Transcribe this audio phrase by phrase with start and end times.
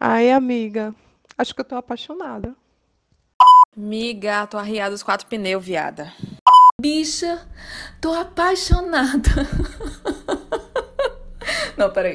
[0.00, 0.94] Ai, amiga,
[1.36, 2.54] acho que eu tô apaixonada.
[3.76, 6.12] Miga, tô arriada os quatro pneus, viada.
[6.80, 7.44] Bicha,
[8.00, 9.28] tô apaixonada.
[11.76, 12.14] Não, peraí.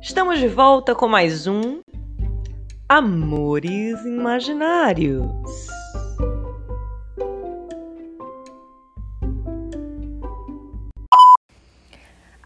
[0.00, 1.82] Estamos de volta com mais um
[2.88, 5.26] Amores Imaginários.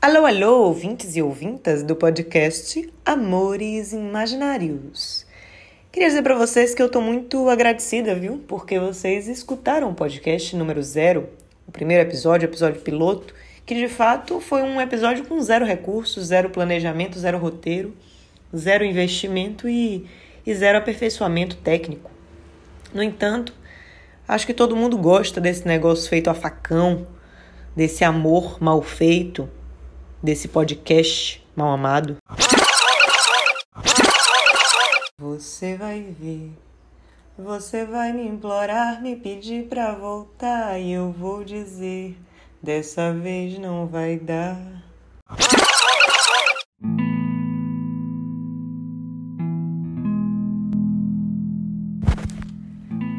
[0.07, 5.25] Alô, alô, ouvintes e ouvintas do podcast Amores Imaginários.
[5.91, 8.45] Queria dizer para vocês que eu tô muito agradecida, viu?
[8.47, 11.31] Porque vocês escutaram o podcast número zero,
[11.67, 13.33] o primeiro episódio, o episódio piloto,
[13.65, 17.97] que de fato foi um episódio com zero recursos, zero planejamento, zero roteiro,
[18.55, 20.05] zero investimento e,
[20.45, 22.11] e zero aperfeiçoamento técnico.
[22.93, 23.55] No entanto,
[24.29, 27.07] acho que todo mundo gosta desse negócio feito a facão,
[27.75, 29.49] desse amor mal feito,
[30.25, 32.17] desse podcast mal amado.
[35.19, 36.51] Você vai ver,
[37.37, 42.17] você vai me implorar, me pedir pra voltar e eu vou dizer:
[42.63, 44.57] dessa vez não vai dar.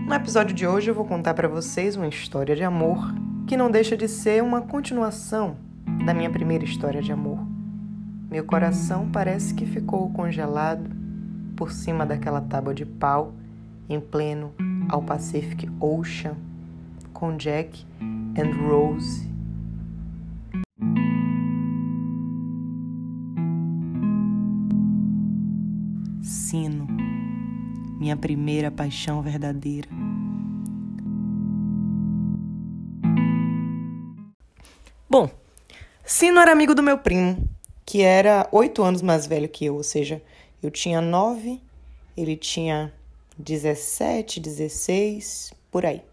[0.07, 3.13] No episódio de hoje eu vou contar para vocês uma história de amor
[3.47, 7.39] que não deixa de ser uma continuação da minha primeira história de amor.
[8.29, 10.89] Meu coração parece que ficou congelado
[11.55, 13.33] por cima daquela tábua de pau
[13.87, 14.51] em pleno
[14.89, 16.35] ao Pacific Ocean
[17.13, 17.85] com Jack
[18.37, 19.29] and Rose.
[26.21, 26.87] Sino,
[27.99, 29.87] minha primeira paixão verdadeira.
[35.09, 35.29] Bom,
[36.07, 37.49] Sino era amigo do meu primo,
[37.83, 40.21] que era oito anos mais velho que eu, ou seja,
[40.61, 41.59] eu tinha nove,
[42.15, 42.93] ele tinha
[43.39, 46.03] 17, 16, por aí.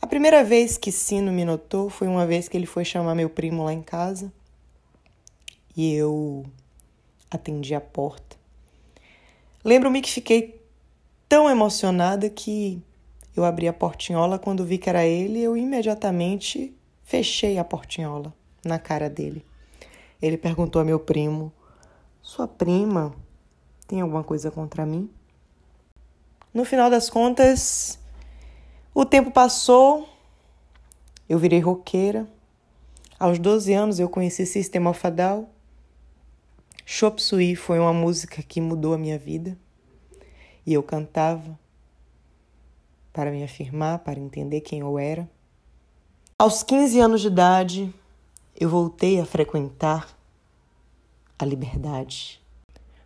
[0.00, 3.28] A primeira vez que Sino me notou foi uma vez que ele foi chamar meu
[3.28, 4.32] primo lá em casa
[5.76, 6.46] e eu
[7.28, 8.36] atendi a porta.
[9.64, 10.62] Lembro-me que fiquei
[11.28, 12.80] tão emocionada que
[13.36, 16.72] eu abri a portinhola quando vi que era ele, eu imediatamente
[17.10, 18.32] Fechei a portinhola
[18.64, 19.44] na cara dele.
[20.22, 21.52] Ele perguntou a meu primo:
[22.22, 23.12] Sua prima
[23.88, 25.10] tem alguma coisa contra mim?
[26.54, 27.98] No final das contas,
[28.94, 30.08] o tempo passou,
[31.28, 32.28] eu virei roqueira.
[33.18, 35.50] Aos 12 anos eu conheci Sistema Fadal.
[36.86, 39.58] Chop Suey foi uma música que mudou a minha vida.
[40.64, 41.58] E eu cantava
[43.12, 45.28] para me afirmar, para entender quem eu era.
[46.40, 47.94] Aos 15 anos de idade,
[48.58, 50.08] eu voltei a frequentar
[51.38, 52.40] a liberdade.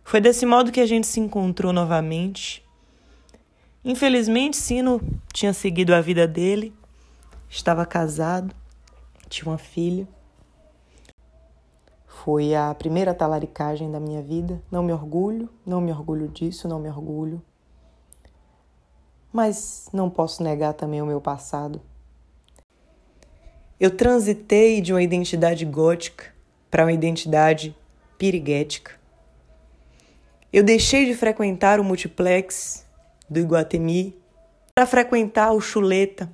[0.05, 2.65] Foi desse modo que a gente se encontrou novamente.
[3.83, 5.01] Infelizmente, Sino
[5.33, 6.73] tinha seguido a vida dele,
[7.49, 8.55] estava casado,
[9.27, 10.07] tinha uma filha.
[12.07, 14.63] Foi a primeira talaricagem da minha vida.
[14.71, 17.41] Não me orgulho, não me orgulho disso, não me orgulho.
[19.33, 21.81] Mas não posso negar também o meu passado.
[23.77, 26.25] Eu transitei de uma identidade gótica
[26.71, 27.75] para uma identidade
[28.17, 28.93] piriguética.
[30.51, 32.85] Eu deixei de frequentar o multiplex
[33.29, 34.15] do Iguatemi
[34.73, 36.31] para frequentar o Chuleta,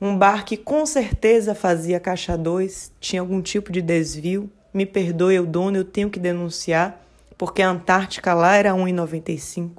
[0.00, 4.50] um bar que com certeza fazia caixa 2, tinha algum tipo de desvio.
[4.72, 7.00] Me perdoe, o dono, eu tenho que denunciar,
[7.38, 9.70] porque a Antártica lá era 1,95.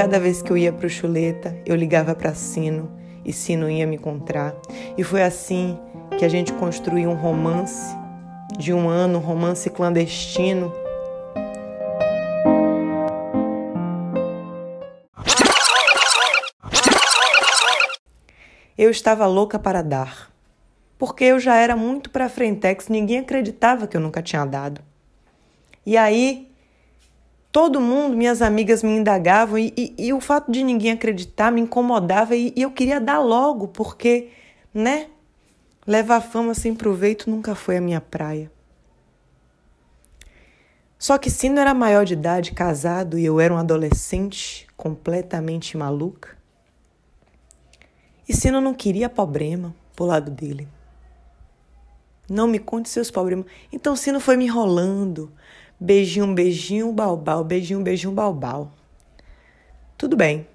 [0.00, 2.90] Cada vez que eu ia para o Chuleta, eu ligava para Sino
[3.22, 4.56] e Sino ia me encontrar.
[4.96, 5.78] E foi assim
[6.18, 7.94] que a gente construiu um romance
[8.56, 10.72] de um ano, um romance clandestino.
[18.78, 20.32] Eu estava louca para dar,
[20.98, 24.80] porque eu já era muito para frentex, ninguém acreditava que eu nunca tinha dado.
[25.84, 26.49] E aí
[27.52, 31.60] todo mundo, minhas amigas me indagavam e, e, e o fato de ninguém acreditar me
[31.60, 34.28] incomodava e, e, eu queria dar logo, porque,
[34.72, 35.08] né?
[35.86, 38.50] Levar fama sem proveito nunca foi a minha praia.
[40.98, 46.36] Só que Sino era maior de idade, casado, e eu era um adolescente completamente maluca.
[48.28, 50.68] E Sino não queria problema pro lado dele.
[52.28, 53.46] Não me conte seus problemas.
[53.72, 55.32] Então Sino foi me enrolando,
[55.82, 58.70] Beijinho, beijinho, balbal, beijinho, beijinho, balbal.
[59.96, 60.46] Tudo bem.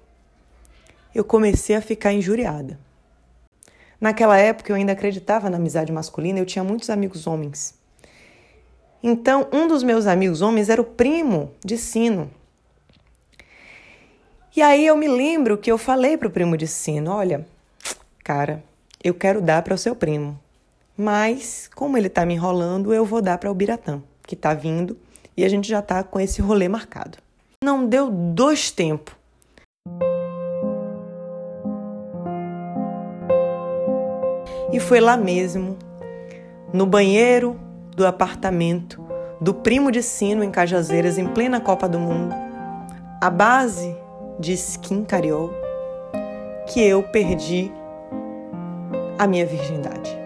[1.12, 2.78] eu comecei a ficar injuriada.
[4.00, 7.74] Naquela época eu ainda acreditava na amizade masculina, eu tinha muitos amigos homens.
[9.02, 12.30] Então, um dos meus amigos homens era o primo de Sino.
[14.54, 17.44] E aí eu me lembro que eu falei para o primo de Sino: olha,
[18.22, 18.62] cara,
[19.02, 20.38] eu quero dar para o seu primo,
[20.96, 24.96] mas como ele está me enrolando, eu vou dar para o Biratã, que está vindo
[25.36, 27.18] e a gente já está com esse rolê marcado.
[27.62, 29.14] Não deu dois tempos.
[34.72, 35.78] E foi lá mesmo,
[36.72, 37.58] no banheiro
[37.94, 39.00] do apartamento
[39.40, 42.34] do primo de Sino em Cajazeiras, em plena Copa do Mundo,
[43.20, 43.96] a base
[44.38, 45.50] de skin cariol,
[46.66, 47.70] que eu perdi
[49.18, 50.25] a minha virgindade.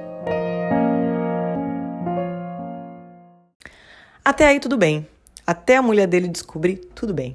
[4.31, 5.09] Até aí tudo bem.
[5.45, 7.35] Até a mulher dele descobrir, tudo bem.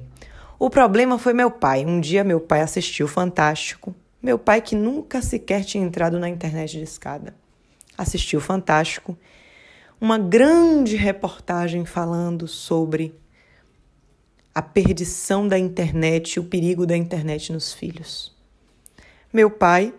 [0.58, 1.84] O problema foi meu pai.
[1.84, 3.94] Um dia meu pai assistiu Fantástico.
[4.22, 7.34] Meu pai que nunca sequer tinha entrado na internet de escada.
[7.98, 9.14] Assistiu Fantástico.
[10.00, 13.14] Uma grande reportagem falando sobre
[14.54, 18.34] a perdição da internet o perigo da internet nos filhos.
[19.30, 19.92] Meu pai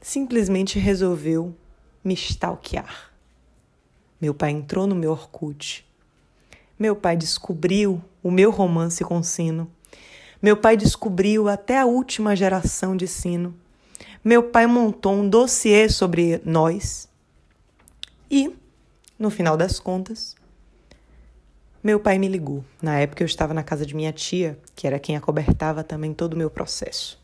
[0.00, 1.54] simplesmente resolveu
[2.02, 3.09] me stalkear.
[4.20, 5.86] Meu pai entrou no meu Orkut.
[6.78, 9.70] Meu pai descobriu o meu romance com Sino.
[10.42, 13.54] Meu pai descobriu até a última geração de Sino.
[14.22, 17.08] Meu pai montou um dossiê sobre nós.
[18.30, 18.54] E,
[19.18, 20.36] no final das contas,
[21.82, 22.62] meu pai me ligou.
[22.82, 26.34] Na época eu estava na casa de minha tia, que era quem acobertava também todo
[26.34, 27.18] o meu processo.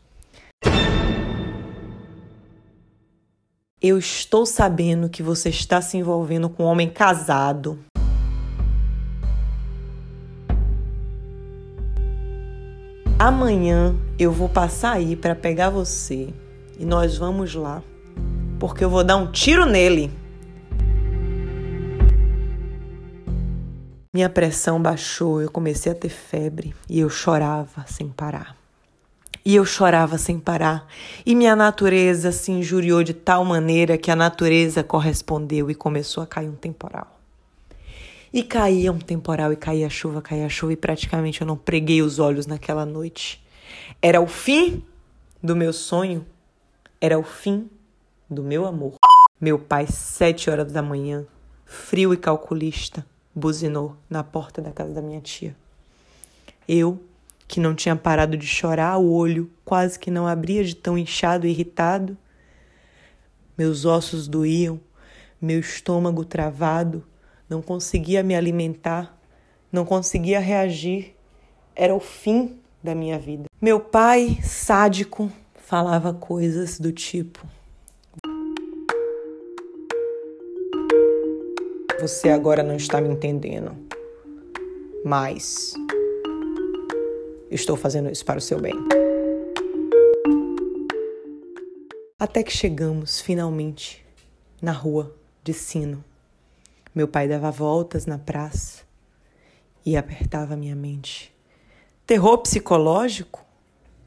[3.79, 7.77] Eu estou sabendo que você está se envolvendo com um homem casado.
[13.19, 16.33] Amanhã eu vou passar aí para pegar você
[16.79, 17.83] e nós vamos lá,
[18.59, 20.11] porque eu vou dar um tiro nele.
[24.11, 28.55] Minha pressão baixou, eu comecei a ter febre e eu chorava sem parar.
[29.47, 30.85] E eu chorava sem parar,
[31.25, 36.27] e minha natureza se injuriou de tal maneira que a natureza correspondeu e começou a
[36.27, 37.17] cair um temporal.
[38.33, 42.19] E caía um temporal, e caía chuva, caía chuva, e praticamente eu não preguei os
[42.19, 43.41] olhos naquela noite.
[44.01, 44.83] Era o fim
[45.41, 46.25] do meu sonho,
[46.99, 47.69] era o fim
[48.29, 48.95] do meu amor.
[49.39, 51.25] Meu pai, sete horas da manhã,
[51.63, 55.55] frio e calculista, buzinou na porta da casa da minha tia.
[56.67, 57.01] Eu,
[57.47, 61.47] que não tinha parado de chorar, o olho quase que não abria de tão inchado
[61.47, 62.17] e irritado,
[63.57, 64.79] meus ossos doíam,
[65.41, 67.03] meu estômago travado,
[67.49, 69.17] não conseguia me alimentar,
[69.71, 71.15] não conseguia reagir.
[71.75, 73.45] Era o fim da minha vida.
[73.61, 77.45] Meu pai, sádico, falava coisas do tipo:
[81.99, 83.75] Você agora não está me entendendo.
[85.03, 85.73] Mas
[87.49, 88.73] estou fazendo isso para o seu bem.
[92.19, 94.05] Até que chegamos finalmente
[94.61, 96.03] na rua de Sino.
[96.93, 98.83] Meu pai dava voltas na praça
[99.85, 101.33] e apertava minha mente.
[102.05, 103.45] Terror psicológico?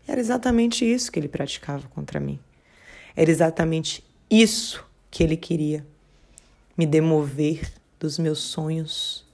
[0.06, 2.40] Era exatamente isso que ele praticava contra mim.
[3.14, 5.86] Era exatamente isso que ele queria:
[6.76, 9.24] me demover dos meus sonhos,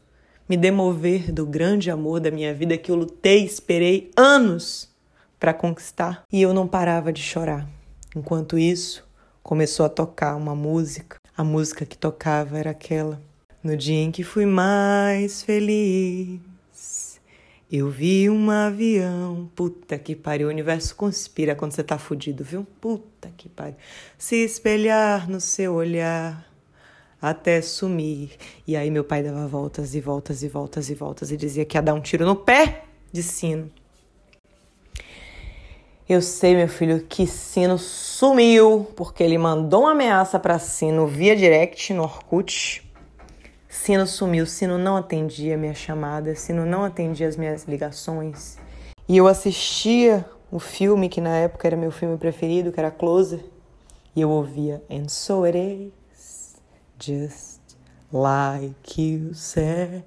[0.48, 4.88] me demover do grande amor da minha vida que eu lutei, esperei anos
[5.38, 6.24] para conquistar.
[6.32, 7.68] E eu não parava de chorar.
[8.14, 9.06] Enquanto isso,
[9.42, 11.18] começou a tocar uma música.
[11.36, 13.20] A música que tocava era aquela.
[13.62, 16.40] No dia em que fui mais feliz,
[17.70, 19.50] eu vi um avião.
[19.54, 20.46] Puta que pariu.
[20.46, 22.64] O universo conspira quando você tá fudido, viu?
[22.80, 23.76] Puta que pariu.
[24.16, 26.46] Se espelhar no seu olhar
[27.20, 28.30] até sumir.
[28.66, 31.76] E aí meu pai dava voltas e voltas e voltas e voltas e dizia que
[31.76, 33.70] ia dar um tiro no pé de Sino.
[36.08, 41.34] Eu sei, meu filho, que Sino sumiu porque ele mandou uma ameaça para Sino via
[41.34, 42.88] direct no Orkut.
[43.68, 48.56] Sino sumiu, Sino não atendia minha chamada, Sino não atendia as minhas ligações.
[49.08, 53.44] E eu assistia o filme que na época era meu filme preferido, que era Closer,
[54.14, 55.92] e eu ouvia And so it.
[56.98, 57.60] Just
[58.12, 60.04] like you said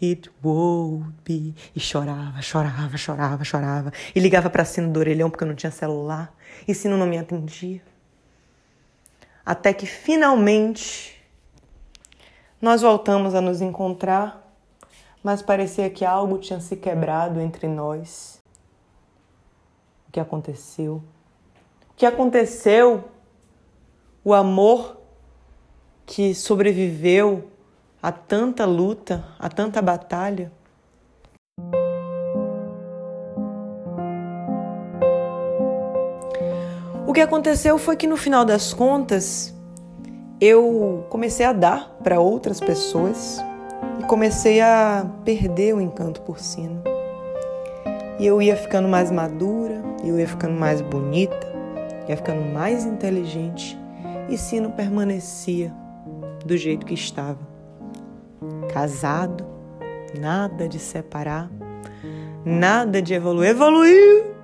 [0.00, 1.54] it would be.
[1.74, 3.92] E chorava, chorava, chorava, chorava.
[4.14, 6.34] E ligava para Sino do orelhão porque eu não tinha celular.
[6.66, 7.82] E Sino não me atendia.
[9.44, 11.16] Até que finalmente
[12.60, 14.44] nós voltamos a nos encontrar,
[15.22, 18.40] mas parecia que algo tinha se quebrado entre nós.
[20.08, 21.02] o que aconteceu.
[21.90, 23.08] O que aconteceu?
[24.24, 24.97] O amor
[26.08, 27.44] que sobreviveu
[28.02, 30.50] a tanta luta, a tanta batalha.
[37.06, 39.54] O que aconteceu foi que no final das contas
[40.40, 43.44] eu comecei a dar para outras pessoas
[44.00, 46.82] e comecei a perder o encanto por sino.
[48.18, 51.46] E eu ia ficando mais madura, eu ia ficando mais bonita,
[52.08, 53.78] ia ficando mais inteligente
[54.30, 55.70] e sino permanecia
[56.44, 57.38] do jeito que estava.
[58.72, 59.46] Casado,
[60.18, 61.50] nada de separar,
[62.44, 63.50] nada de evoluir.
[63.50, 64.38] Evoluiu!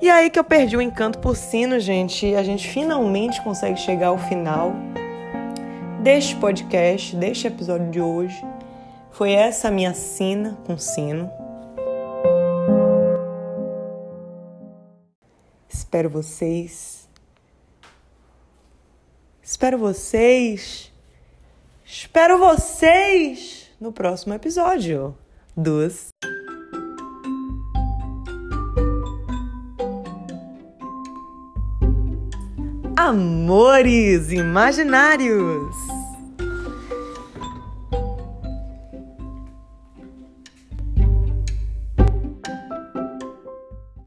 [0.00, 2.26] E aí que eu perdi o encanto por sino, gente.
[2.26, 4.72] E a gente finalmente consegue chegar ao final
[6.02, 8.44] deste podcast, deste episódio de hoje.
[9.10, 11.30] Foi essa minha sina com sino.
[15.68, 17.03] Espero vocês.
[19.46, 20.90] Espero vocês.
[21.84, 25.14] Espero vocês no próximo episódio
[25.54, 26.08] dos
[32.96, 35.83] Amores Imaginários.